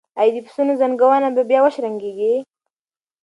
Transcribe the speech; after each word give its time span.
ایا 0.21 0.33
د 0.35 0.37
پسونو 0.45 0.73
زنګونه 0.81 1.27
به 1.35 1.43
بیا 1.49 1.59
وشرنګیږي؟ 1.63 2.33